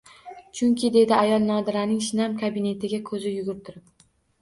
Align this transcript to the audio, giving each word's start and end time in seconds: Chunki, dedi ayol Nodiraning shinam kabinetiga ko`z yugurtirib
Chunki, 0.59 0.89
dedi 0.95 1.15
ayol 1.17 1.45
Nodiraning 1.51 2.01
shinam 2.09 2.37
kabinetiga 2.43 3.05
ko`z 3.13 3.25
yugurtirib 3.33 3.89